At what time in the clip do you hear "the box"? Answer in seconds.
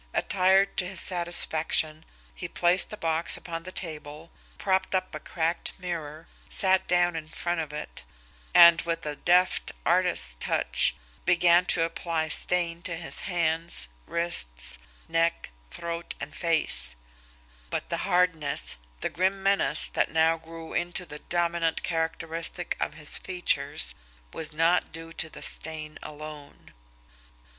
2.89-3.37